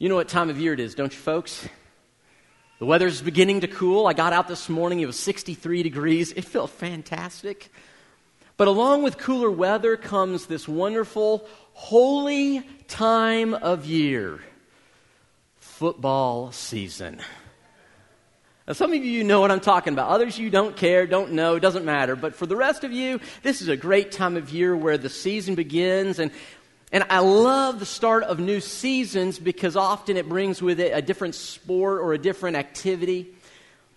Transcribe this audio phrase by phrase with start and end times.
[0.00, 1.68] You know what time of year it is, don't you, folks?
[2.78, 4.06] The weather's beginning to cool.
[4.06, 6.30] I got out this morning, it was 63 degrees.
[6.30, 7.72] It felt fantastic.
[8.56, 14.38] But along with cooler weather comes this wonderful, holy time of year
[15.56, 17.20] football season.
[18.68, 20.10] Now, some of you know what I'm talking about.
[20.10, 22.14] Others you don't care, don't know, doesn't matter.
[22.14, 25.08] But for the rest of you, this is a great time of year where the
[25.08, 26.18] season begins.
[26.18, 26.30] And
[26.90, 31.02] and I love the start of new seasons because often it brings with it a
[31.02, 33.34] different sport or a different activity.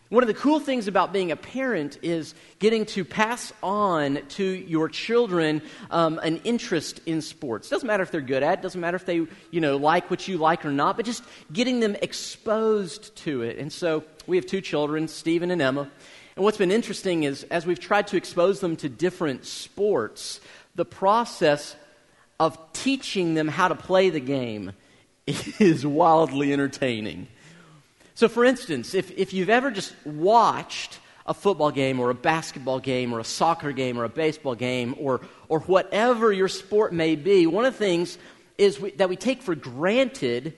[0.09, 4.43] One of the cool things about being a parent is getting to pass on to
[4.43, 7.69] your children um, an interest in sports.
[7.69, 10.27] Doesn't matter if they're good at it, doesn't matter if they you know like what
[10.27, 13.57] you like or not, but just getting them exposed to it.
[13.57, 15.89] And so we have two children, Stephen and Emma.
[16.35, 20.41] And what's been interesting is as we've tried to expose them to different sports,
[20.75, 21.77] the process
[22.41, 24.71] of teaching them how to play the game
[25.59, 27.27] is wildly entertaining.
[28.15, 30.97] So, for instance, if, if you've ever just watched
[31.27, 34.95] a football game or a basketball game or a soccer game or a baseball game
[34.97, 38.17] or, or whatever your sport may be, one of the things
[38.57, 40.55] is we, that we take for granted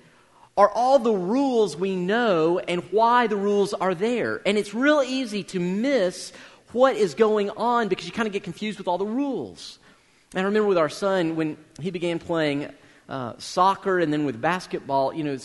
[0.56, 4.42] are all the rules we know and why the rules are there.
[4.46, 6.32] And it's real easy to miss
[6.72, 9.80] what is going on because you kind of get confused with all the rules.
[10.34, 12.72] And I remember with our son, when he began playing
[13.08, 15.38] uh, soccer and then with basketball, you know,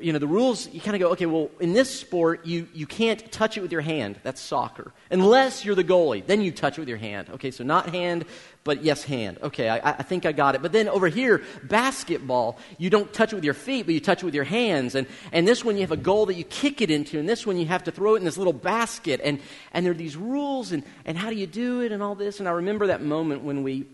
[0.00, 2.86] you know, the rules, you kind of go, okay, well, in this sport, you, you
[2.86, 4.18] can't touch it with your hand.
[4.24, 4.92] That's soccer.
[5.10, 6.26] Unless you're the goalie.
[6.26, 7.30] Then you touch it with your hand.
[7.30, 8.24] Okay, so not hand,
[8.64, 9.38] but yes, hand.
[9.42, 10.62] Okay, I, I think I got it.
[10.62, 14.22] But then over here, basketball, you don't touch it with your feet, but you touch
[14.22, 14.94] it with your hands.
[14.94, 17.18] And, and this one, you have a goal that you kick it into.
[17.18, 19.20] And this one, you have to throw it in this little basket.
[19.22, 19.38] And,
[19.72, 22.40] and there are these rules, and, and how do you do it, and all this.
[22.40, 23.86] And I remember that moment when we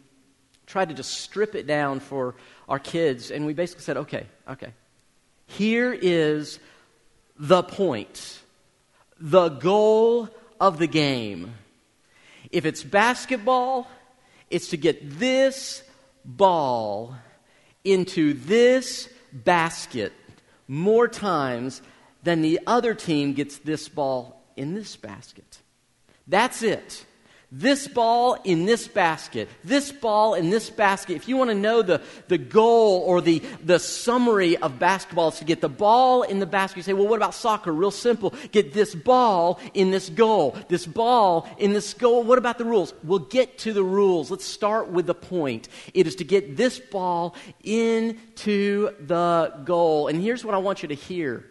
[0.66, 2.34] tried to just strip it down for
[2.68, 4.72] our kids, and we basically said, okay, okay,
[5.46, 6.58] here is
[7.38, 8.40] the point,
[9.18, 10.28] the goal
[10.60, 11.54] of the game.
[12.50, 13.88] If it's basketball,
[14.50, 15.82] it's to get this
[16.24, 17.16] ball
[17.82, 20.12] into this basket
[20.68, 21.82] more times
[22.22, 25.58] than the other team gets this ball in this basket.
[26.26, 27.04] That's it.
[27.56, 31.14] This ball in this basket, this ball in this basket.
[31.14, 35.38] If you want to know the, the goal or the, the summary of basketball, is
[35.38, 36.78] to get the ball in the basket.
[36.78, 37.72] You say, well, what about soccer?
[37.72, 38.34] Real simple.
[38.50, 42.24] Get this ball in this goal, this ball in this goal.
[42.24, 42.92] What about the rules?
[43.04, 44.32] We'll get to the rules.
[44.32, 45.68] Let's start with the point.
[45.94, 50.08] It is to get this ball into the goal.
[50.08, 51.48] And here's what I want you to hear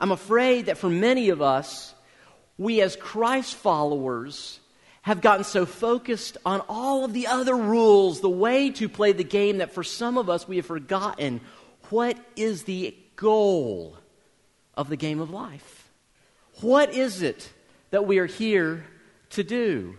[0.00, 1.92] I'm afraid that for many of us,
[2.56, 4.60] we as Christ followers,
[5.02, 9.24] have gotten so focused on all of the other rules, the way to play the
[9.24, 11.40] game, that for some of us we have forgotten
[11.88, 13.96] what is the goal
[14.74, 15.90] of the game of life.
[16.60, 17.50] What is it
[17.90, 18.84] that we are here
[19.30, 19.96] to do?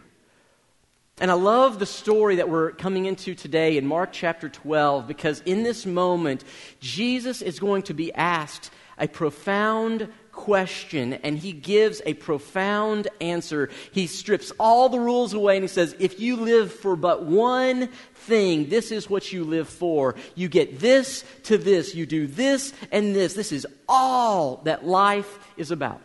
[1.20, 5.42] And I love the story that we're coming into today in Mark chapter 12 because
[5.42, 6.44] in this moment,
[6.80, 13.70] Jesus is going to be asked a profound question and he gives a profound answer.
[13.92, 17.88] He strips all the rules away and he says, If you live for but one
[18.14, 20.16] thing, this is what you live for.
[20.36, 23.34] You get this to this, you do this and this.
[23.34, 26.02] This is all that life is about.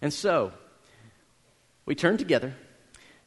[0.00, 0.52] And so,
[1.86, 2.54] we turn together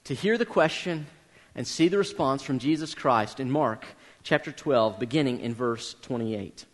[0.05, 1.07] to hear the question
[1.53, 3.85] and see the response from Jesus Christ in Mark
[4.23, 6.65] chapter 12, beginning in verse 28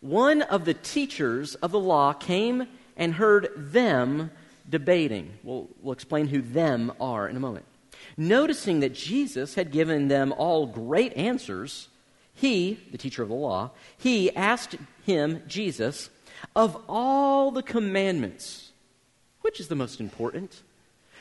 [0.00, 4.30] one of the teachers of the law came and heard them
[4.68, 5.32] debating.
[5.42, 7.66] We'll, we'll explain who them are in a moment.
[8.16, 11.88] Noticing that Jesus had given them all great answers,
[12.34, 16.10] he, the teacher of the law, he asked him, Jesus,
[16.54, 18.72] of all the commandments,
[19.40, 20.62] which is the most important?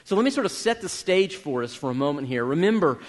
[0.03, 2.45] So let me sort of set the stage for us for a moment here.
[2.45, 2.99] Remember,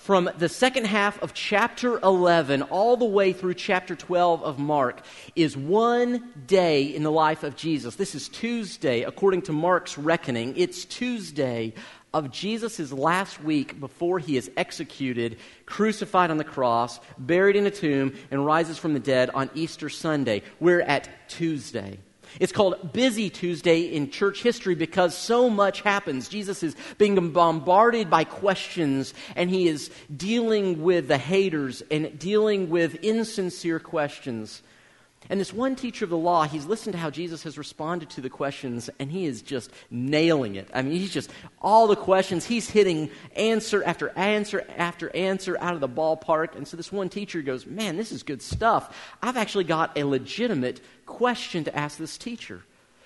[0.00, 5.02] from the second half of chapter 11 all the way through chapter 12 of Mark
[5.36, 7.96] is one day in the life of Jesus.
[7.96, 10.54] This is Tuesday, according to Mark's reckoning.
[10.56, 11.74] It's Tuesday
[12.14, 15.36] of Jesus' last week before he is executed,
[15.66, 19.90] crucified on the cross, buried in a tomb, and rises from the dead on Easter
[19.90, 20.42] Sunday.
[20.60, 21.98] We're at Tuesday.
[22.38, 26.28] It's called Busy Tuesday in church history because so much happens.
[26.28, 32.70] Jesus is being bombarded by questions and he is dealing with the haters and dealing
[32.70, 34.62] with insincere questions.
[35.30, 38.20] And this one teacher of the law, he's listened to how Jesus has responded to
[38.20, 40.68] the questions, and he is just nailing it.
[40.74, 41.30] I mean, he's just,
[41.62, 46.56] all the questions, he's hitting answer after answer after answer out of the ballpark.
[46.56, 49.14] And so this one teacher goes, Man, this is good stuff.
[49.22, 52.62] I've actually got a legitimate question to ask this teacher.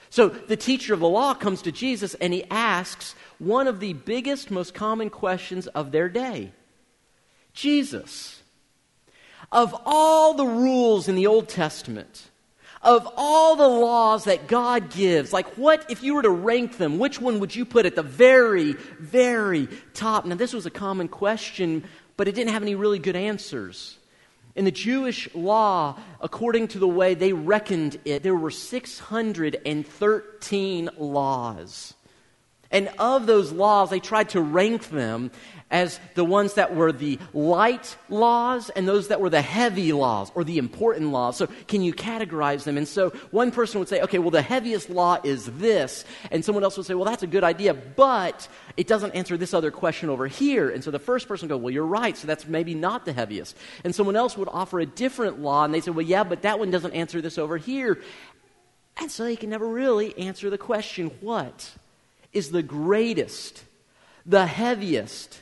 [0.08, 3.92] So the teacher of the law comes to Jesus and he asks one of the
[3.92, 6.52] biggest, most common questions of their day
[7.52, 8.42] Jesus,
[9.52, 12.30] of all the rules in the Old Testament,
[12.82, 16.98] of all the laws that God gives, like what, if you were to rank them,
[16.98, 20.26] which one would you put at the very, very top?
[20.26, 21.84] Now, this was a common question,
[22.16, 23.96] but it didn't have any really good answers.
[24.54, 31.94] In the Jewish law, according to the way they reckoned it, there were 613 laws.
[32.74, 35.30] And of those laws, they tried to rank them
[35.70, 40.30] as the ones that were the light laws and those that were the heavy laws
[40.34, 41.36] or the important laws.
[41.36, 42.76] So, can you categorize them?
[42.76, 46.04] And so, one person would say, okay, well, the heaviest law is this.
[46.30, 48.46] And someone else would say, well, that's a good idea, but
[48.76, 50.68] it doesn't answer this other question over here.
[50.68, 52.16] And so, the first person would go, well, you're right.
[52.16, 53.56] So, that's maybe not the heaviest.
[53.84, 56.58] And someone else would offer a different law, and they say, well, yeah, but that
[56.58, 58.00] one doesn't answer this over here.
[58.96, 61.72] And so, they can never really answer the question what
[62.34, 63.64] is the greatest,
[64.26, 65.40] the heaviest,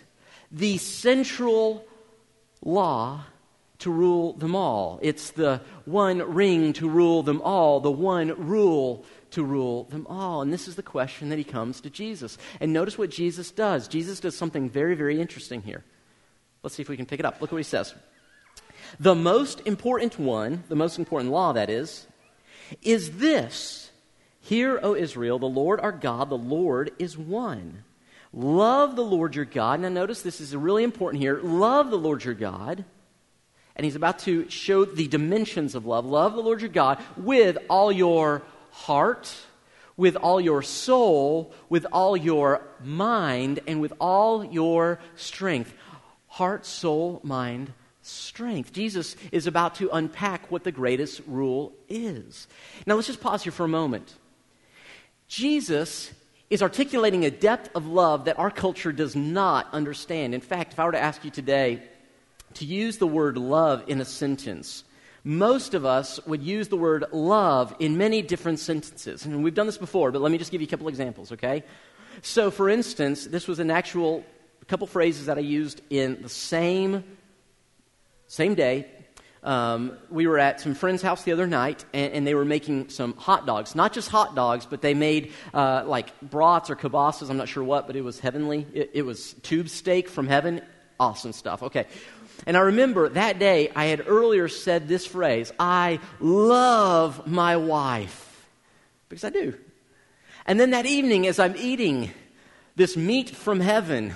[0.51, 1.85] the central
[2.65, 3.25] law
[3.79, 5.01] to rule them all.
[5.03, 10.43] It's the one ring to rule them all, the one rule to rule them all.
[10.43, 12.39] And this is the question that he comes to Jesus.
[12.61, 13.89] And notice what Jesus does.
[13.89, 15.83] Jesus does something very, very interesting here.
[16.63, 17.41] Let's see if we can pick it up.
[17.41, 17.95] Look what he says.
[19.01, 22.07] The most important one, the most important law, that is,
[22.83, 23.82] is this
[24.43, 27.85] Hear, O Israel, the Lord our God, the Lord is one.
[28.33, 29.81] Love the Lord your God.
[29.81, 31.41] Now, notice this is really important here.
[31.41, 32.85] Love the Lord your God.
[33.77, 36.05] And he's about to show the dimensions of love.
[36.05, 39.35] Love the Lord your God with all your heart,
[39.97, 45.73] with all your soul, with all your mind, and with all your strength.
[46.27, 47.73] Heart, soul, mind,
[48.03, 48.73] strength.
[48.73, 52.49] Jesus is about to unpack what the greatest rule is.
[52.87, 54.15] Now, let's just pause here for a moment.
[55.33, 56.13] Jesus
[56.51, 60.35] is articulating a depth of love that our culture does not understand.
[60.35, 61.83] In fact, if I were to ask you today
[62.53, 64.85] to use the word love in a sentence,
[65.25, 69.25] most of us would use the word love in many different sentences.
[69.25, 71.65] And we've done this before, but let me just give you a couple examples, okay?
[72.21, 74.27] So, for instance, this was an actual
[74.69, 77.05] couple phrases that I used in the same,
[78.27, 78.87] same day,
[79.43, 82.91] um, we were at some friend's house the other night, and, and, they were making
[82.91, 83.75] some hot dogs.
[83.75, 87.29] Not just hot dogs, but they made uh, like brats or kielbasas.
[87.29, 88.67] I'm not sure what, but it was heavenly.
[88.73, 90.63] It, it was tube steak from heaven.
[91.01, 91.65] Awesome stuff.
[91.65, 91.87] Okay.
[92.47, 98.49] And I remember that day I had earlier said this phrase I love my wife.
[99.09, 99.55] Because I do.
[100.47, 102.11] And then that evening, as I'm eating
[102.77, 104.15] this meat from heaven,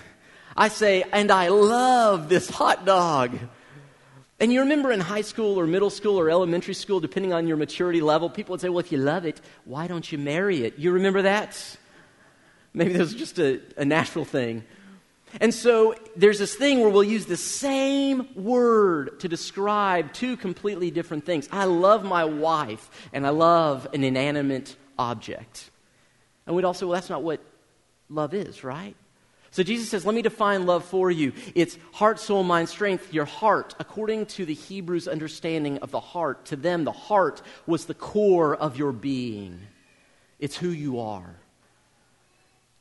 [0.57, 3.39] I say, and I love this hot dog.
[4.39, 7.57] And you remember in high school or middle school or elementary school, depending on your
[7.57, 10.79] maturity level, people would say, Well, if you love it, why don't you marry it?
[10.79, 11.77] You remember that?
[12.75, 14.65] Maybe that was just a, a natural thing.
[15.41, 20.91] And so there's this thing where we'll use the same word to describe two completely
[20.91, 21.49] different things.
[21.51, 25.71] I love my wife, and I love an inanimate object.
[26.47, 27.41] And we'd also, say, well, that's not what
[28.09, 28.95] love is, right?
[29.57, 31.33] So Jesus says, Let me define love for you.
[31.55, 33.15] It's heart, soul, mind, strength.
[33.15, 37.87] Your heart, according to the Hebrews' understanding of the heart, to them, the heart was
[37.87, 39.59] the core of your being,
[40.39, 41.37] it's who you are.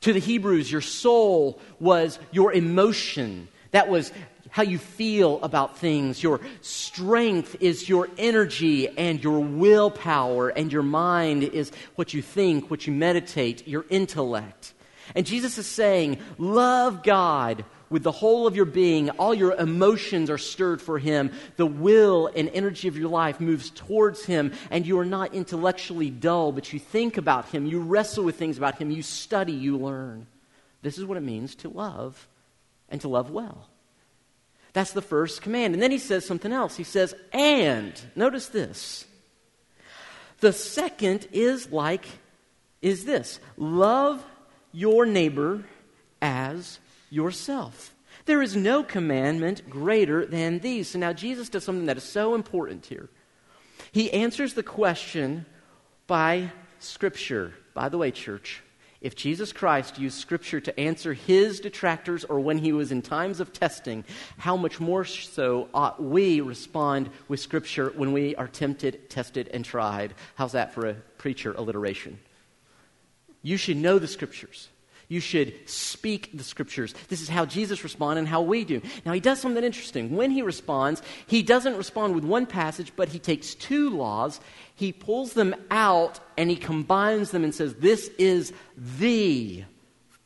[0.02, 3.48] To the Hebrews, your soul was your emotion.
[3.70, 4.12] That was
[4.50, 6.22] how you feel about things.
[6.22, 12.70] Your strength is your energy and your willpower, and your mind is what you think,
[12.70, 14.74] what you meditate, your intellect.
[15.14, 19.10] And Jesus is saying, Love God with the whole of your being.
[19.10, 21.30] All your emotions are stirred for Him.
[21.56, 26.10] The will and energy of your life moves towards Him, and you are not intellectually
[26.10, 27.66] dull, but you think about Him.
[27.66, 28.90] You wrestle with things about Him.
[28.90, 30.26] You study, you learn.
[30.82, 32.28] This is what it means to love
[32.88, 33.68] and to love well.
[34.72, 35.72] That's the first command.
[35.72, 36.76] And then he says something else.
[36.76, 39.06] He says, and, notice this.
[40.40, 42.04] The second is like,
[42.82, 44.22] is this love
[44.76, 45.64] your neighbor
[46.20, 46.78] as
[47.08, 47.94] yourself.
[48.26, 50.88] There is no commandment greater than these.
[50.88, 53.08] So now Jesus does something that is so important here.
[53.92, 55.46] He answers the question
[56.06, 57.54] by Scripture.
[57.72, 58.62] By the way, church,
[59.00, 63.40] If Jesus Christ used Scripture to answer his detractors or when he was in times
[63.40, 64.04] of testing,
[64.38, 69.64] how much more so ought we respond with Scripture when we are tempted, tested, and
[69.64, 70.14] tried?
[70.34, 72.18] How's that for a preacher alliteration?
[73.46, 74.68] You should know the Scriptures.
[75.06, 76.92] You should speak the scriptures.
[77.06, 78.82] This is how Jesus responded and how we do.
[79.04, 80.16] Now, he does something interesting.
[80.16, 84.40] When he responds, he doesn't respond with one passage, but he takes two laws,
[84.74, 89.62] he pulls them out, and he combines them and says, This is the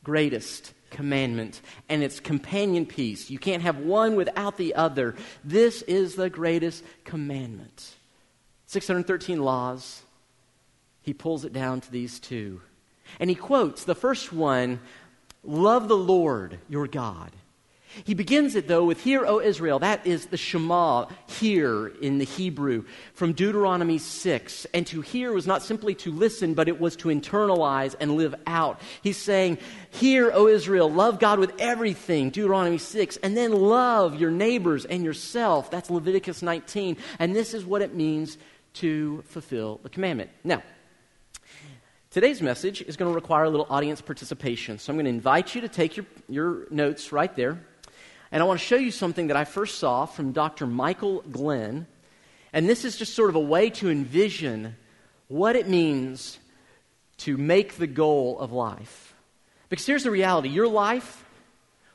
[0.02, 1.60] greatest commandment
[1.90, 3.28] and its companion piece.
[3.28, 5.14] You can't have one without the other.
[5.44, 7.96] This is the greatest commandment.
[8.68, 10.04] 613 laws.
[11.02, 12.62] He pulls it down to these two.
[13.18, 14.80] And he quotes the first one
[15.42, 17.32] Love the Lord your God.
[18.04, 19.80] He begins it, though, with Hear, O Israel.
[19.80, 24.66] That is the Shema, hear in the Hebrew, from Deuteronomy 6.
[24.72, 28.34] And to hear was not simply to listen, but it was to internalize and live
[28.46, 28.80] out.
[29.02, 29.58] He's saying,
[29.90, 33.16] Hear, O Israel, love God with everything, Deuteronomy 6.
[33.18, 35.70] And then love your neighbors and yourself.
[35.70, 36.96] That's Leviticus 19.
[37.18, 38.38] And this is what it means
[38.74, 40.30] to fulfill the commandment.
[40.44, 40.62] Now,
[42.10, 44.80] Today's message is going to require a little audience participation.
[44.80, 47.64] So I'm going to invite you to take your, your notes right there.
[48.32, 50.66] And I want to show you something that I first saw from Dr.
[50.66, 51.86] Michael Glenn.
[52.52, 54.74] And this is just sort of a way to envision
[55.28, 56.40] what it means
[57.18, 59.14] to make the goal of life.
[59.68, 61.24] Because here's the reality your life,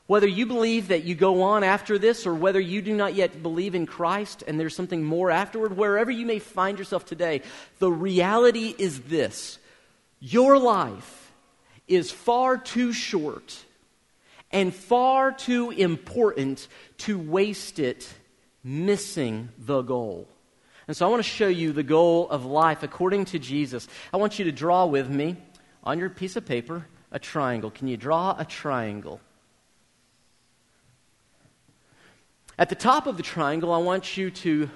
[0.06, 3.42] whether you believe that you go on after this or whether you do not yet
[3.42, 7.42] believe in Christ and there's something more afterward, wherever you may find yourself today,
[7.80, 9.58] the reality is this
[10.32, 11.32] your life
[11.86, 13.64] is far too short
[14.50, 16.66] and far too important
[16.98, 18.12] to waste it
[18.64, 20.26] missing the goal.
[20.88, 23.86] And so I want to show you the goal of life according to Jesus.
[24.12, 25.36] I want you to draw with me
[25.84, 27.70] on your piece of paper a triangle.
[27.70, 29.20] Can you draw a triangle?
[32.58, 34.70] At the top of the triangle, I want you to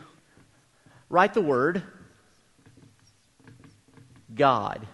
[1.08, 1.82] write the word
[4.32, 4.86] God.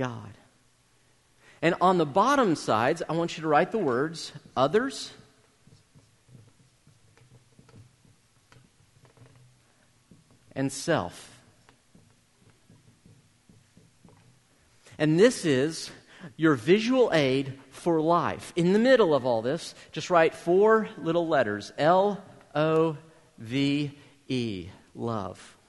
[0.00, 0.32] God.
[1.60, 5.12] And on the bottom sides, I want you to write the words others,
[10.56, 11.38] and self.
[14.98, 15.90] And this is
[16.34, 18.54] your visual aid for life.
[18.56, 22.96] In the middle of all this, just write four little letters L O
[23.36, 23.92] V
[24.28, 25.59] E, love.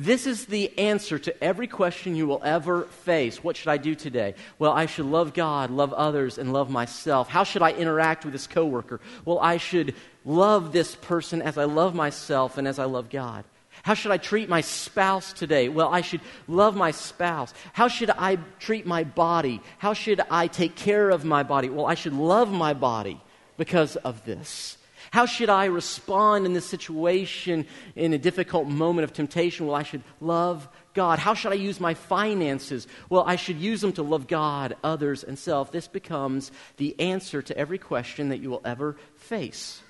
[0.00, 3.42] This is the answer to every question you will ever face.
[3.42, 4.36] What should I do today?
[4.56, 7.28] Well, I should love God, love others, and love myself.
[7.28, 9.00] How should I interact with this coworker?
[9.24, 13.44] Well, I should love this person as I love myself and as I love God.
[13.82, 15.68] How should I treat my spouse today?
[15.68, 17.52] Well, I should love my spouse.
[17.72, 19.60] How should I treat my body?
[19.78, 21.70] How should I take care of my body?
[21.70, 23.20] Well, I should love my body
[23.56, 24.78] because of this.
[25.10, 29.66] How should I respond in this situation in a difficult moment of temptation?
[29.66, 31.18] Well, I should love God.
[31.18, 32.86] How should I use my finances?
[33.08, 35.72] Well, I should use them to love God, others, and self.
[35.72, 39.80] This becomes the answer to every question that you will ever face.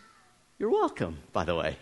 [0.58, 1.76] You're welcome, by the way.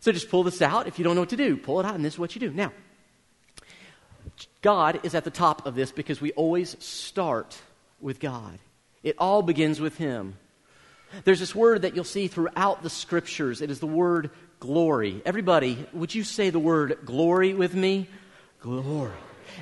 [0.00, 0.86] So just pull this out.
[0.86, 2.40] If you don't know what to do, pull it out, and this is what you
[2.40, 2.50] do.
[2.50, 2.72] Now,
[4.62, 7.60] God is at the top of this because we always start
[8.00, 8.58] with God.
[9.02, 10.36] It all begins with Him.
[11.24, 13.60] There's this word that you'll see throughout the scriptures.
[13.60, 15.22] It is the word glory.
[15.24, 18.08] Everybody, would you say the word glory with me?
[18.60, 19.12] Glory.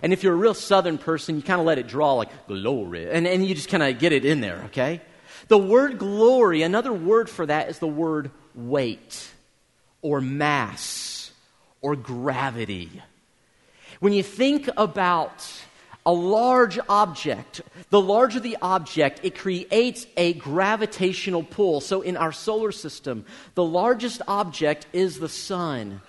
[0.02, 3.10] And if you're a real southern person, you kind of let it draw like glory.
[3.10, 5.00] And, and you just kind of get it in there, okay?
[5.48, 9.30] The word glory, another word for that is the word weight
[10.02, 11.30] or mass
[11.80, 13.02] or gravity.
[14.00, 15.48] When you think about
[16.06, 21.80] a large object, the larger the object, it creates a gravitational pull.
[21.80, 26.00] So in our solar system, the largest object is the sun.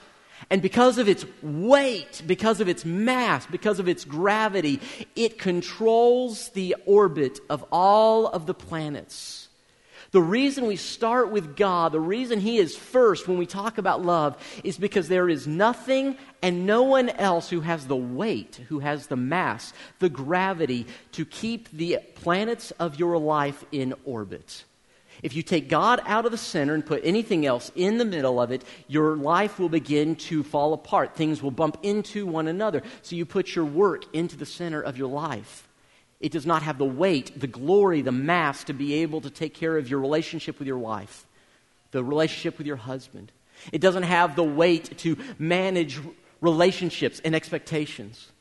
[0.52, 4.80] And because of its weight, because of its mass, because of its gravity,
[5.16, 9.47] it controls the orbit of all of the planets.
[10.18, 14.04] The reason we start with God, the reason He is first when we talk about
[14.04, 18.80] love, is because there is nothing and no one else who has the weight, who
[18.80, 24.64] has the mass, the gravity to keep the planets of your life in orbit.
[25.22, 28.42] If you take God out of the center and put anything else in the middle
[28.42, 31.16] of it, your life will begin to fall apart.
[31.16, 32.82] Things will bump into one another.
[33.04, 35.67] So you put your work into the center of your life.
[36.20, 39.54] It does not have the weight, the glory, the mass to be able to take
[39.54, 41.26] care of your relationship with your wife,
[41.92, 43.32] the relationship with your husband.
[43.72, 46.00] It doesn't have the weight to manage
[46.42, 48.32] relationships and expectations.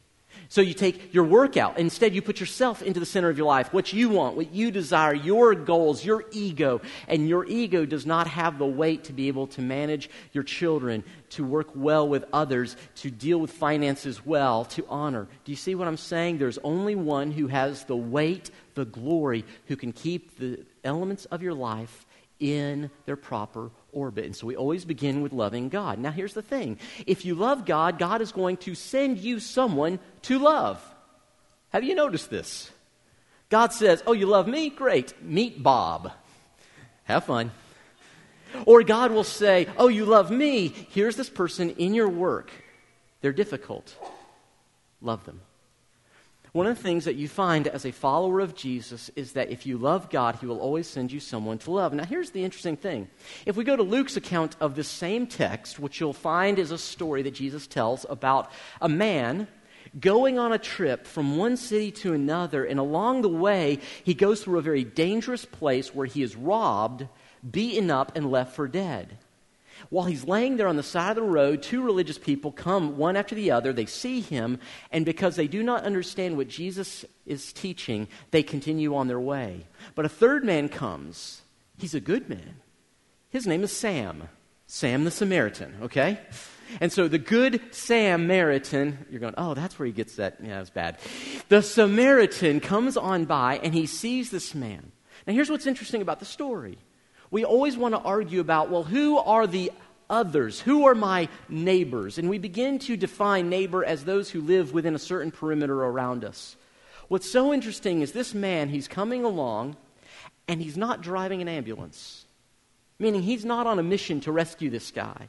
[0.49, 1.79] So you take your workout.
[1.79, 4.71] Instead, you put yourself into the center of your life, what you want, what you
[4.71, 6.81] desire, your goals, your ego.
[7.09, 11.05] And your ego does not have the weight to be able to manage your children,
[11.31, 15.26] to work well with others, to deal with finances well, to honor.
[15.45, 16.38] Do you see what I'm saying?
[16.38, 21.43] There's only one who has the weight, the glory, who can keep the elements of
[21.43, 22.07] your life
[22.38, 24.26] in their proper orbit.
[24.26, 25.99] And so we always begin with loving God.
[25.99, 29.99] Now, here's the thing if you love God, God is going to send you someone
[30.23, 30.83] to love.
[31.71, 32.71] Have you noticed this?
[33.49, 34.71] God says, Oh, you love me?
[34.71, 35.21] Great.
[35.23, 36.12] Meet Bob.
[37.05, 37.50] Have fun.
[38.65, 40.69] Or God will say, Oh, you love me?
[40.91, 42.50] Here's this person in your work.
[43.21, 43.95] They're difficult.
[45.00, 45.41] Love them.
[46.57, 49.67] One of the things that you find as a follower of Jesus is that if
[49.67, 51.93] you love God, He will always send you someone to love.
[51.93, 53.09] Now, here's the interesting thing.
[53.45, 56.79] If we go to Luke's account of this same text, what you'll find is a
[56.79, 59.49] story that Jesus tells about a man
[60.01, 64.43] going on a trip from one city to another, and along the way, he goes
[64.43, 67.07] through a very dangerous place where he is robbed,
[67.51, 69.19] beaten up, and left for dead.
[69.90, 73.16] While he's laying there on the side of the road, two religious people come one
[73.16, 73.73] after the other.
[73.73, 74.59] They see him,
[74.90, 79.66] and because they do not understand what Jesus is teaching, they continue on their way.
[79.95, 81.43] But a third man comes.
[81.78, 82.57] He's a good man.
[83.31, 84.28] His name is Sam.
[84.66, 86.19] Sam the Samaritan, okay?
[86.81, 90.38] And so the good Samaritan, you're going, oh, that's where he gets that.
[90.43, 90.99] Yeah, it's bad.
[91.49, 94.90] The Samaritan comes on by and he sees this man.
[95.26, 96.78] Now, here's what's interesting about the story
[97.30, 99.73] we always want to argue about, well, who are the
[100.09, 100.61] others?
[100.61, 102.18] Who are my neighbors?
[102.18, 106.25] And we begin to define neighbor as those who live within a certain perimeter around
[106.25, 106.56] us.
[107.09, 109.76] What's so interesting is this man, he's coming along
[110.49, 112.25] and he's not driving an ambulance,
[112.99, 115.28] meaning he's not on a mission to rescue this guy.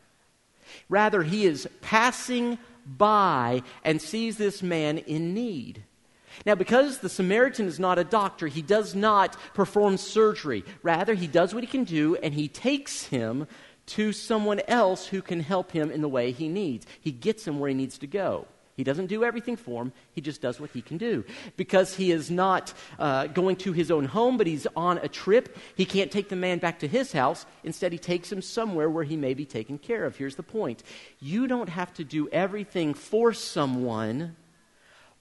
[0.90, 5.84] Rather, he is passing by and sees this man in need.
[6.46, 10.64] Now, because the Samaritan is not a doctor, he does not perform surgery.
[10.84, 13.48] Rather, he does what he can do and he takes him
[13.88, 16.86] to someone else who can help him in the way he needs.
[17.00, 18.46] He gets him where he needs to go.
[18.76, 21.26] He doesn't do everything for him, he just does what he can do.
[21.58, 25.58] Because he is not uh, going to his own home, but he's on a trip,
[25.76, 27.48] he can't take the man back to his house.
[27.64, 30.16] Instead, he takes him somewhere where he may be taken care of.
[30.16, 30.84] Here's the point
[31.20, 34.36] you don't have to do everything for someone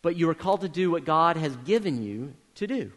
[0.02, 2.92] but you are called to do what God has given you to do.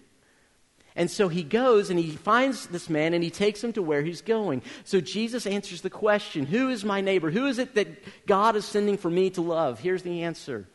[0.95, 4.02] And so he goes and he finds this man and he takes him to where
[4.02, 4.62] he's going.
[4.84, 7.32] So Jesus answers the question Who is my neighbor?
[7.32, 7.88] Who is it that
[8.26, 9.80] God is sending for me to love?
[9.80, 10.67] Here's the answer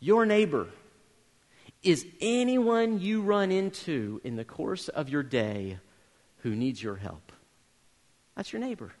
[0.00, 0.66] Your neighbor
[1.82, 5.78] is anyone you run into in the course of your day
[6.38, 7.30] who needs your help.
[8.36, 8.92] That's your neighbor.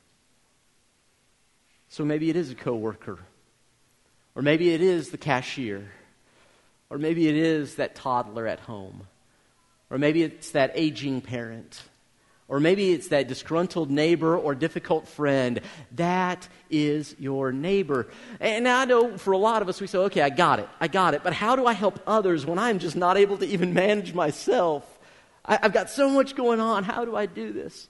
[1.88, 3.18] So maybe it is a coworker,
[4.34, 5.90] or maybe it is the cashier
[6.90, 9.06] or maybe it is that toddler at home.
[9.90, 11.82] Or maybe it's that aging parent.
[12.46, 15.60] Or maybe it's that disgruntled neighbor or difficult friend.
[15.92, 18.08] That is your neighbor.
[18.40, 20.68] And I know for a lot of us, we say, okay, I got it.
[20.80, 21.22] I got it.
[21.22, 24.98] But how do I help others when I'm just not able to even manage myself?
[25.44, 26.84] I, have got so much going on.
[26.84, 27.88] How do I do this?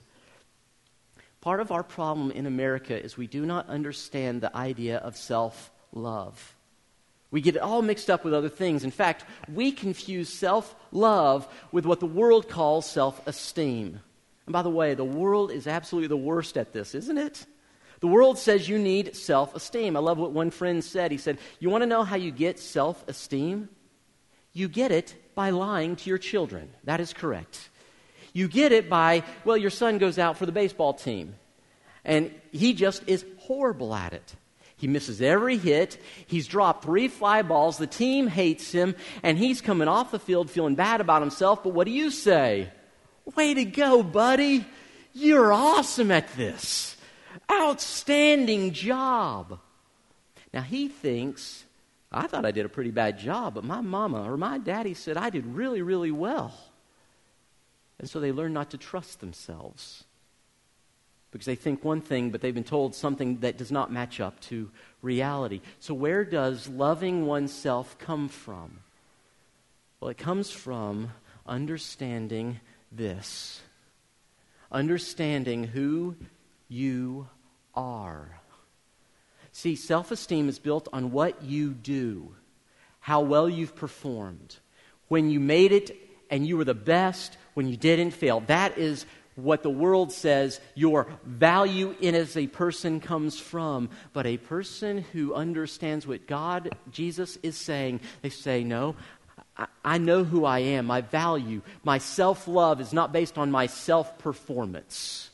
[1.40, 5.70] Part of our problem in America is we do not understand the idea of self
[5.92, 6.56] love.
[7.31, 8.85] We get it all mixed up with other things.
[8.85, 14.01] In fact, we confuse self love with what the world calls self esteem.
[14.47, 17.45] And by the way, the world is absolutely the worst at this, isn't it?
[18.01, 19.97] The world says you need self esteem.
[19.97, 21.11] I love what one friend said.
[21.11, 23.69] He said, You want to know how you get self esteem?
[24.53, 26.71] You get it by lying to your children.
[26.85, 27.69] That is correct.
[28.33, 31.35] You get it by, well, your son goes out for the baseball team,
[32.05, 34.35] and he just is horrible at it.
[34.79, 36.01] He misses every hit.
[36.27, 37.79] He's dropped three fly balls.
[37.79, 41.64] The team hates him, and he's coming off the field feeling bad about himself.
[41.64, 42.71] But what do you say?
[43.37, 44.64] Way to go, buddy.
[45.12, 46.97] You're awesome at this.
[47.51, 49.59] Outstanding job.
[50.55, 51.64] Now he thinks,
[52.12, 55.17] I thought I did a pretty bad job, but my mama or my daddy said
[55.17, 56.55] I did really, really well.
[57.99, 60.05] And so they learn not to trust themselves
[61.38, 64.40] because they think one thing, but they've been told something that does not match up
[64.40, 64.68] to
[65.03, 65.61] reality.
[65.79, 68.81] So, where does loving oneself come from?
[70.01, 71.12] Well, it comes from
[71.46, 72.59] understanding
[72.90, 73.61] this
[74.70, 76.16] understanding who
[76.68, 77.29] you
[77.74, 78.40] are.
[79.53, 82.35] See, self esteem is built on what you do,
[83.01, 84.57] how well you've performed.
[85.07, 85.96] When you made it
[86.31, 88.40] and you were the best, when you didn't fail.
[88.40, 89.07] That is
[89.38, 93.90] what the world says your value in as a person comes from.
[94.12, 98.96] But a person who understands what God, Jesus, is saying, they say, No,
[99.85, 100.87] I know who I am.
[100.87, 105.31] My value, my self love is not based on my self performance.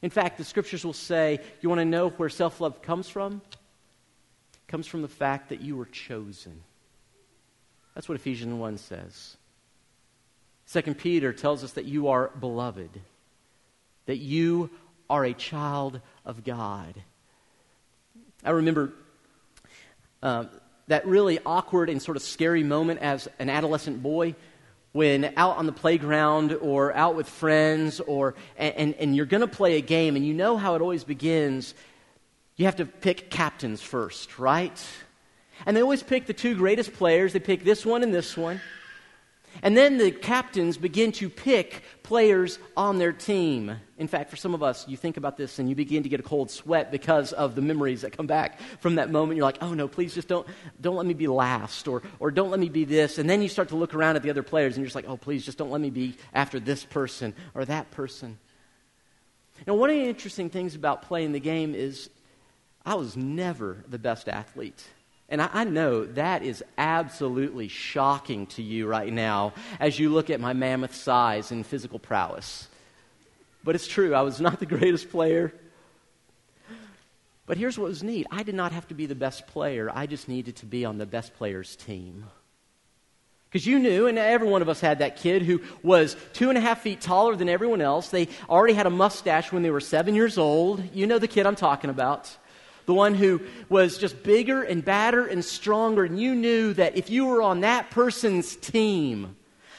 [0.00, 3.42] In fact, the scriptures will say, You want to know where self love comes from?
[4.54, 6.62] It comes from the fact that you were chosen.
[7.94, 9.36] That's what Ephesians 1 says.
[10.66, 13.00] Second Peter tells us that you are beloved,
[14.08, 14.70] that you
[15.10, 16.94] are a child of God.
[18.42, 18.94] I remember
[20.22, 20.46] uh,
[20.86, 24.34] that really awkward and sort of scary moment as an adolescent boy
[24.92, 29.42] when out on the playground or out with friends or and, and, and you're going
[29.42, 31.74] to play a game and you know how it always begins.
[32.56, 34.86] You have to pick captains first right?
[35.66, 37.34] And they always pick the two greatest players.
[37.34, 38.62] They pick this one and this one
[39.62, 43.76] and then the captains begin to pick players on their team.
[43.98, 46.20] In fact, for some of us, you think about this and you begin to get
[46.20, 49.36] a cold sweat because of the memories that come back from that moment.
[49.36, 50.46] You're like, oh no, please just don't,
[50.80, 53.18] don't let me be last or, or don't let me be this.
[53.18, 55.08] And then you start to look around at the other players and you're just like,
[55.08, 58.38] oh, please just don't let me be after this person or that person.
[59.66, 62.10] Now, one of the interesting things about playing the game is
[62.86, 64.82] I was never the best athlete.
[65.30, 70.40] And I, know that is absolutely shocking to you right now as you look at
[70.40, 72.66] my mammoth size and physical prowess.
[73.62, 75.52] But it's true, I was not the greatest player.
[77.44, 80.06] But here's what was neat I did not have to be the best player, I
[80.06, 82.24] just needed to be on the best player's team.
[83.50, 86.58] Because you knew, and every one of us had that kid who was two and
[86.58, 88.10] a half feet taller than everyone else.
[88.10, 90.82] They already had a mustache when they were seven years old.
[90.94, 92.34] You know the kid I'm talking about
[92.88, 96.04] the one who was just bigger and badder and stronger.
[96.04, 99.36] And you knew that if you were on that person's team,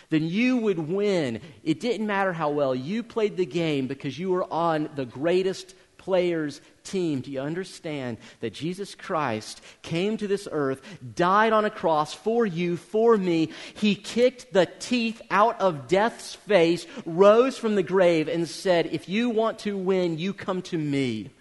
[0.09, 1.41] then you would win.
[1.63, 5.73] It didn't matter how well you played the game because you were on the greatest
[5.97, 7.21] player's team.
[7.21, 10.79] Do you understand that Jesus Christ came to this earth,
[11.15, 13.49] died on a cross for you, for me?
[13.73, 19.09] He kicked the teeth out of death's face, rose from the grave, and said, If
[19.09, 21.31] you want to win, you come to me.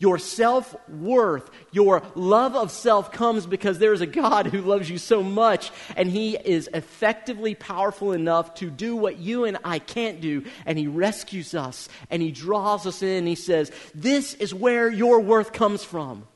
[0.00, 4.88] Your self worth, your love of self comes because there is a God who loves
[4.88, 9.80] you so much, and He is effectively powerful enough to do what you and I
[9.80, 14.54] can't do, and He rescues us, and He draws us in, He says, This is
[14.54, 16.28] where your worth comes from.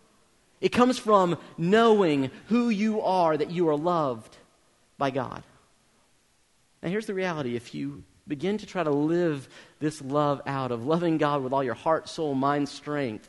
[0.61, 4.37] It comes from knowing who you are, that you are loved
[4.99, 5.45] by God.
[6.83, 9.49] Now, here's the reality if you begin to try to live
[9.79, 13.29] this love out of loving God with all your heart, soul, mind, strength,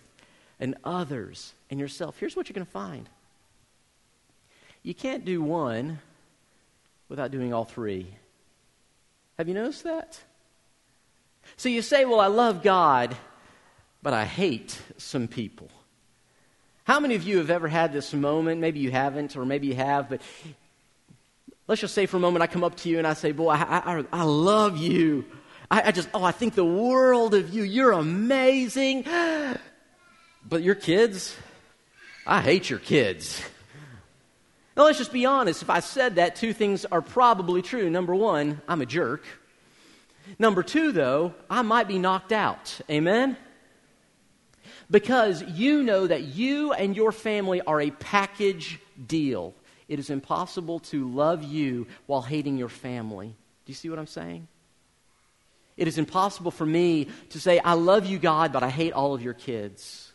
[0.59, 3.09] and others and yourself, here's what you're going to find
[4.83, 5.99] you can't do one
[7.07, 8.07] without doing all three.
[9.37, 10.19] Have you noticed that?
[11.55, 13.15] So you say, Well, I love God,
[14.01, 15.69] but I hate some people.
[16.83, 18.59] How many of you have ever had this moment?
[18.59, 20.21] Maybe you haven't, or maybe you have, but
[21.67, 23.51] let's just say for a moment I come up to you and I say, Boy,
[23.51, 25.25] I, I, I love you.
[25.71, 27.63] I, I just, oh, I think the world of you.
[27.63, 29.05] You're amazing.
[30.47, 31.35] But your kids,
[32.25, 33.41] I hate your kids.
[34.75, 35.61] Now, let's just be honest.
[35.61, 37.89] If I said that, two things are probably true.
[37.89, 39.23] Number one, I'm a jerk.
[40.39, 42.79] Number two, though, I might be knocked out.
[42.89, 43.37] Amen?
[44.89, 49.53] Because you know that you and your family are a package deal.
[49.87, 53.27] It is impossible to love you while hating your family.
[53.27, 54.47] Do you see what I'm saying?
[55.77, 59.13] It is impossible for me to say, I love you, God, but I hate all
[59.13, 60.12] of your kids.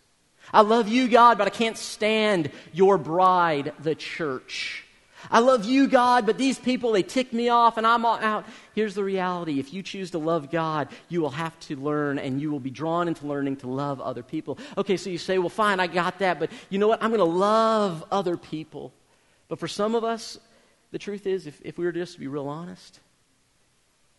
[0.53, 4.85] I love you, God, but I can't stand your bride, the church.
[5.31, 8.47] I love you, God, but these people, they tick me off and I'm all out.
[8.75, 12.41] Here's the reality if you choose to love God, you will have to learn and
[12.41, 14.59] you will be drawn into learning to love other people.
[14.77, 17.03] Okay, so you say, well, fine, I got that, but you know what?
[17.03, 18.93] I'm going to love other people.
[19.49, 20.39] But for some of us,
[20.93, 23.01] the truth is, if, if we were just to be real honest,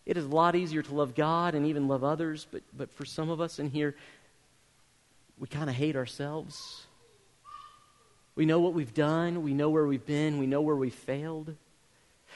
[0.06, 3.04] it is a lot easier to love God and even love others, but, but for
[3.04, 3.94] some of us in here,
[5.40, 6.86] we kind of hate ourselves.
[8.36, 11.56] We know what we've done, we know where we've been, we know where we've failed.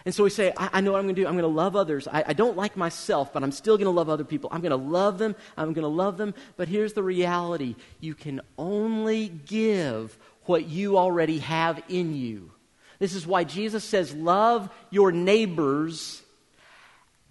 [0.05, 1.27] And so we say, I, I know what I'm going to do.
[1.29, 2.09] I'm going to love others.
[2.09, 4.51] I, I don't like myself, but I'm still going to love other people.
[4.53, 5.37] I'm going to love them.
[5.57, 6.35] I'm going to love them.
[6.57, 12.51] But here's the reality you can only give what you already have in you.
[12.99, 16.23] This is why Jesus says, Love your neighbors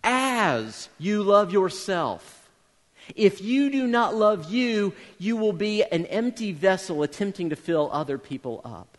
[0.03, 2.42] as you love yourself.
[3.15, 7.89] If you do not love you, you will be an empty vessel attempting to fill
[7.91, 8.97] other people up.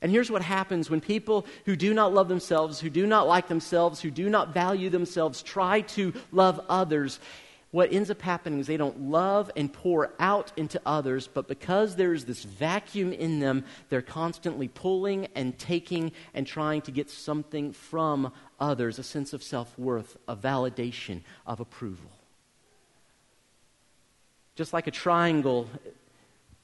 [0.00, 3.48] And here's what happens when people who do not love themselves, who do not like
[3.48, 7.18] themselves, who do not value themselves, try to love others.
[7.70, 11.96] what ends up happening is they don't love and pour out into others, but because
[11.96, 17.10] there is this vacuum in them, they're constantly pulling and taking and trying to get
[17.10, 22.10] something from others a sense of self worth, a validation, of approval.
[24.58, 25.70] Just like a triangle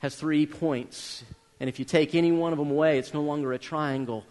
[0.01, 1.23] has three points,
[1.61, 4.25] and if you take any one of them away, it's no longer a triangle.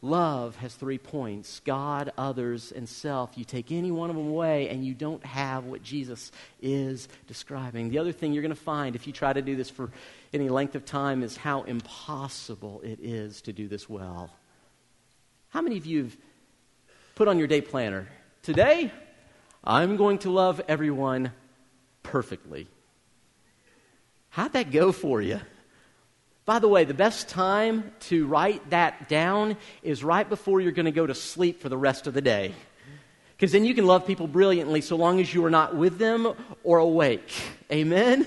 [0.00, 3.36] Love has three points God, others, and self.
[3.36, 6.30] You take any one of them away, and you don't have what Jesus
[6.62, 7.90] is describing.
[7.90, 9.90] The other thing you're going to find if you try to do this for
[10.32, 14.30] any length of time is how impossible it is to do this well.
[15.48, 16.16] How many of you have
[17.16, 18.06] put on your day planner?
[18.44, 18.92] Today,
[19.64, 21.32] I'm going to love everyone
[22.04, 22.68] perfectly.
[24.30, 25.40] How'd that go for you?
[26.46, 30.86] By the way, the best time to write that down is right before you're going
[30.86, 32.54] to go to sleep for the rest of the day.
[33.36, 36.32] Because then you can love people brilliantly so long as you are not with them
[36.62, 37.32] or awake.
[37.72, 38.26] Amen?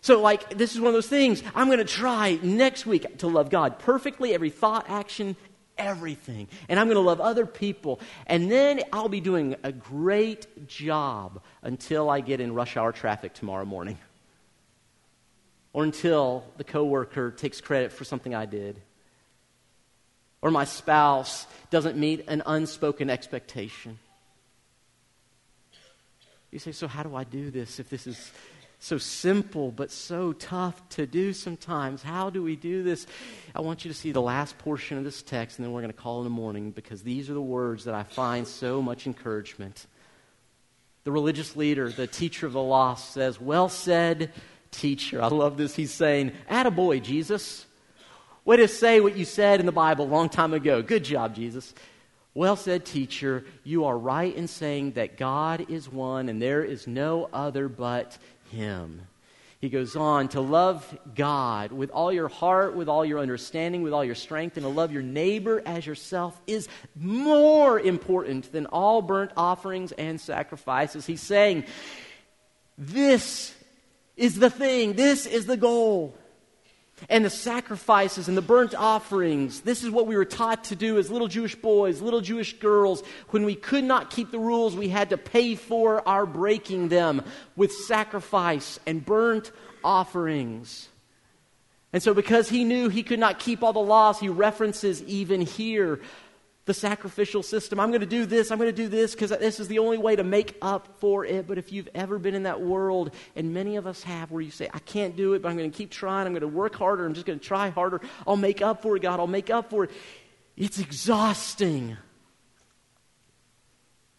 [0.00, 1.42] So, like, this is one of those things.
[1.54, 5.34] I'm going to try next week to love God perfectly, every thought, action,
[5.78, 6.46] everything.
[6.68, 8.00] And I'm going to love other people.
[8.26, 13.32] And then I'll be doing a great job until I get in rush hour traffic
[13.32, 13.98] tomorrow morning
[15.74, 18.80] or until the coworker takes credit for something I did,
[20.40, 23.98] or my spouse doesn't meet an unspoken expectation.
[26.50, 28.30] You say, So, how do I do this if this is
[28.78, 32.02] so simple but so tough to do sometimes?
[32.02, 33.06] How do we do this?
[33.54, 35.92] I want you to see the last portion of this text, and then we're going
[35.92, 39.08] to call in the morning because these are the words that I find so much
[39.08, 39.86] encouragement.
[41.02, 44.32] The religious leader, the teacher of the law, says, Well said
[44.74, 45.22] teacher.
[45.22, 45.74] I love this.
[45.74, 47.66] He's saying, Attaboy, Jesus.
[48.44, 50.82] Way to say what you said in the Bible a long time ago.
[50.82, 51.72] Good job, Jesus.
[52.34, 53.44] Well said, teacher.
[53.62, 58.18] You are right in saying that God is one and there is no other but
[58.50, 59.02] Him.
[59.60, 63.94] He goes on to love God with all your heart, with all your understanding, with
[63.94, 69.00] all your strength, and to love your neighbor as yourself is more important than all
[69.00, 71.06] burnt offerings and sacrifices.
[71.06, 71.64] He's saying,
[72.76, 73.54] This
[74.16, 74.94] is the thing.
[74.94, 76.14] This is the goal.
[77.08, 80.96] And the sacrifices and the burnt offerings, this is what we were taught to do
[80.96, 83.02] as little Jewish boys, little Jewish girls.
[83.30, 87.22] When we could not keep the rules, we had to pay for our breaking them
[87.56, 89.50] with sacrifice and burnt
[89.82, 90.88] offerings.
[91.92, 95.40] And so, because he knew he could not keep all the laws, he references even
[95.40, 96.00] here
[96.66, 97.78] the sacrificial system.
[97.78, 99.98] I'm going to do this, I'm going to do this because this is the only
[99.98, 101.46] way to make up for it.
[101.46, 104.50] But if you've ever been in that world, and many of us have, where you
[104.50, 106.74] say, I can't do it, but I'm going to keep trying, I'm going to work
[106.74, 109.50] harder, I'm just going to try harder, I'll make up for it, God, I'll make
[109.50, 109.90] up for it.
[110.56, 111.96] It's exhausting.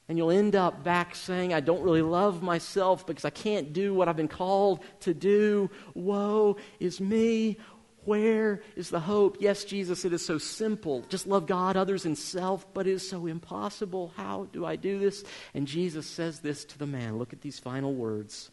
[0.08, 3.92] And you'll end up back saying, I don't really love myself because I can't do
[3.92, 5.72] what I've been called to do.
[5.96, 7.58] Woe is me.
[8.06, 9.38] Where is the hope?
[9.40, 11.04] Yes, Jesus, it is so simple.
[11.10, 14.14] Just love God, others, and self, but it is so impossible.
[14.16, 15.24] How do I do this?
[15.54, 17.18] And Jesus says this to the man.
[17.18, 18.52] Look at these final words.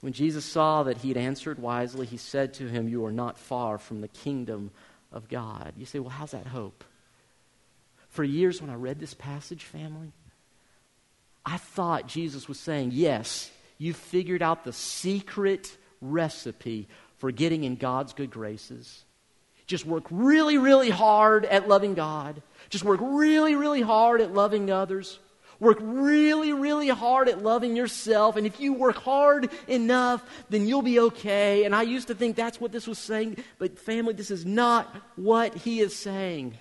[0.00, 3.38] When Jesus saw that he had answered wisely, he said to him, You are not
[3.38, 4.70] far from the kingdom
[5.12, 5.74] of God.
[5.76, 6.84] You say, Well, how's that hope?
[8.08, 10.12] For years, when I read this passage, family,
[11.44, 16.88] I thought Jesus was saying, Yes, you figured out the secret recipe
[17.20, 19.04] for getting in God's good graces.
[19.66, 22.42] Just work really, really hard at loving God.
[22.70, 25.20] Just work really, really hard at loving others.
[25.60, 28.36] Work really, really hard at loving yourself.
[28.36, 31.64] And if you work hard enough, then you'll be okay.
[31.64, 33.36] And I used to think that's what this was saying.
[33.58, 36.56] But, family, this is not what he is saying.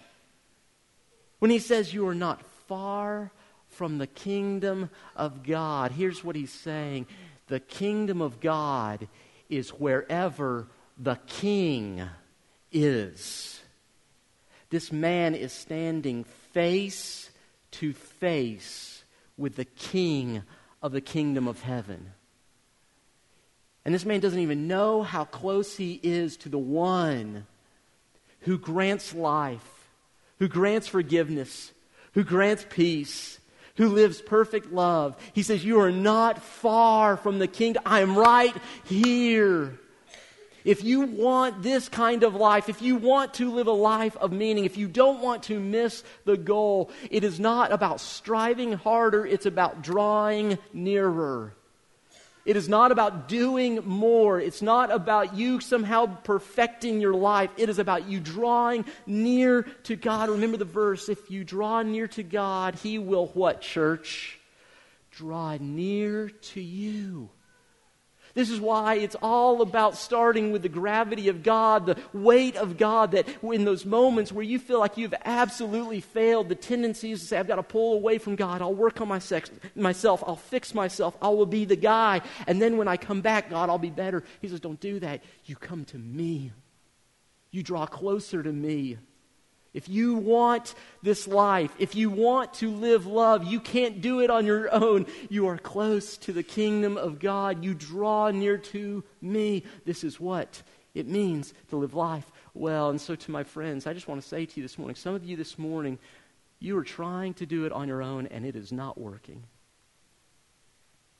[1.40, 3.32] When he says you are not far
[3.70, 7.08] from the kingdom of God, here's what he's saying
[7.48, 9.08] the kingdom of God
[9.50, 12.02] is wherever the king
[12.72, 13.62] is.
[14.70, 17.30] This man is standing face
[17.72, 19.04] to face
[19.38, 20.44] with the king
[20.82, 22.12] of the kingdom of heaven.
[23.86, 27.48] And this man doesn't even know how close he is to the one
[28.42, 29.88] who grants life,
[30.38, 31.72] who grants forgiveness,
[32.14, 33.40] who grants peace,
[33.80, 35.16] who lives perfect love.
[35.32, 37.82] He says, You are not far from the kingdom.
[37.86, 39.80] I am right here.
[40.66, 44.34] If you want this kind of life, if you want to live a life of
[44.34, 49.26] meaning, if you don't want to miss the goal, it is not about striving harder,
[49.26, 51.56] it's about drawing nearer.
[52.50, 54.40] It is not about doing more.
[54.40, 57.52] It's not about you somehow perfecting your life.
[57.58, 60.30] It is about you drawing near to God.
[60.30, 64.40] Remember the verse if you draw near to God, He will what, church?
[65.12, 67.30] draw near to you.
[68.34, 72.78] This is why it's all about starting with the gravity of God, the weight of
[72.78, 77.22] God, that in those moments where you feel like you've absolutely failed, the tendency is
[77.22, 78.62] to say, I've got to pull away from God.
[78.62, 80.24] I'll work on my sex, myself.
[80.26, 81.18] I'll fix myself.
[81.22, 82.22] I will be the guy.
[82.48, 84.24] And then when I come back, God, I'll be better.
[84.42, 85.24] He says, Don't do that.
[85.46, 86.52] You come to me.
[87.52, 88.98] You draw closer to me.
[89.74, 94.32] If you want this life, if you want to live love, you can't do it
[94.32, 95.06] on your own.
[95.30, 97.64] You are close to the kingdom of God.
[97.64, 99.64] You draw near to me.
[99.86, 100.64] This is what
[100.96, 102.90] it means to live life well.
[102.90, 105.14] And so, to my friends, I just want to say to you this morning some
[105.14, 106.00] of you this morning,
[106.60, 109.44] you are trying to do it on your own, and it is not working.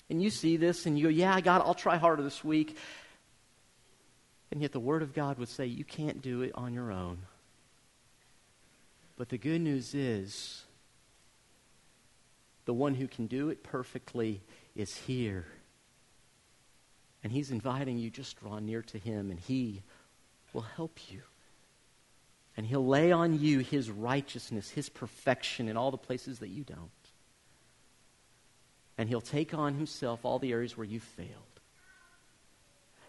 [0.10, 2.76] And you see this, and you go, Yeah, God, I'll try harder this week.
[4.52, 7.20] And yet, the Word of God would say, You can't do it on your own.
[9.20, 10.64] But the good news is
[12.64, 14.42] the one who can do it perfectly
[14.78, 15.46] is here.
[17.22, 19.84] And he's inviting you just draw near to him, and he
[20.54, 21.20] will help you.
[22.56, 26.64] And he'll lay on you his righteousness, his perfection in all the places that you
[26.64, 26.90] don't.
[28.98, 31.60] And he'll take on himself all the areas where you failed.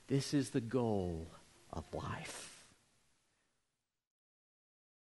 [0.08, 1.28] This is the goal
[1.72, 2.49] of life.